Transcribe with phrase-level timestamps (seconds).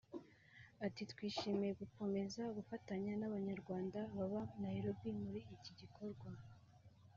[0.85, 6.29] Ati “Twishimiye gukomeza gufatanya n’Abanyarwanda baba Nairobi muri iki gikorwa